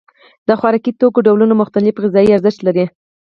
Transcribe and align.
د 0.47 0.49
خوراکي 0.59 0.91
توکو 0.99 1.19
ډولونه 1.27 1.53
مختلف 1.61 1.93
غذایي 2.03 2.31
ارزښت 2.35 2.59
لري. 2.67 2.85